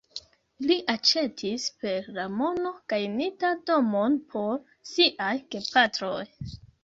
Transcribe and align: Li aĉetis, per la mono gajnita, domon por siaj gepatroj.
Li 0.69 0.75
aĉetis, 0.93 1.65
per 1.83 2.07
la 2.15 2.23
mono 2.37 2.71
gajnita, 2.93 3.53
domon 3.69 4.17
por 4.33 4.57
siaj 4.93 5.31
gepatroj. 5.57 6.25